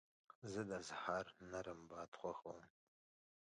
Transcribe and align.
زه 0.51 0.61
د 0.69 0.73
سهار 0.89 1.25
نرم 1.51 1.79
باد 1.91 2.11
خوښوم. 2.19 2.59